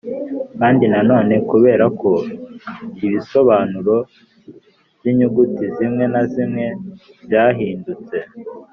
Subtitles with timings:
[0.59, 2.11] kandi nanone kubera ko
[3.05, 3.95] ibisobanuro
[4.97, 6.65] by’inyuguti zimwe na zimwe
[7.25, 8.17] byahindutse